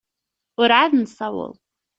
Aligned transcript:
Ur 0.61 0.69
εad 0.77 0.91
nessaweḍ. 0.95 1.55